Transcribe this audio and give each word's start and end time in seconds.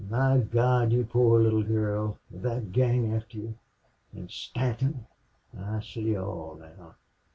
"My 0.09 0.39
Gawd! 0.39 0.91
you 0.91 1.05
poor 1.05 1.39
little 1.39 1.61
girl! 1.61 2.17
With 2.31 2.41
that 2.41 2.71
gang 2.71 3.13
after 3.13 3.37
you! 3.37 3.53
An' 4.15 4.29
Stanton! 4.29 5.05
I 5.55 5.79
see 5.81 6.15
all 6.17 6.55
now.... 6.55 6.95